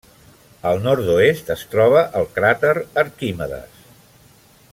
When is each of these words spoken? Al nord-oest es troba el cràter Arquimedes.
Al 0.69 0.79
nord-oest 0.85 1.51
es 1.57 1.67
troba 1.75 2.01
el 2.21 2.27
cràter 2.39 2.75
Arquimedes. 3.03 3.81